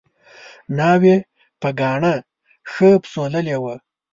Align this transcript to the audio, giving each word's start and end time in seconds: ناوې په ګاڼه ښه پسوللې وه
ناوې 0.77 1.15
په 1.61 1.69
ګاڼه 1.79 2.13
ښه 2.71 2.89
پسوللې 3.01 3.57
وه 3.63 3.75